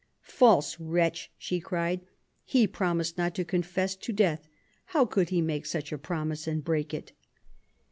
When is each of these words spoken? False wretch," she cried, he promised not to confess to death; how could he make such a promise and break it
False 0.23 0.79
wretch," 0.79 1.31
she 1.37 1.59
cried, 1.59 2.01
he 2.43 2.65
promised 2.65 3.19
not 3.19 3.35
to 3.35 3.45
confess 3.45 3.95
to 3.95 4.11
death; 4.11 4.47
how 4.85 5.05
could 5.05 5.29
he 5.29 5.41
make 5.41 5.63
such 5.67 5.91
a 5.91 5.97
promise 5.99 6.47
and 6.47 6.63
break 6.63 6.91
it 6.91 7.11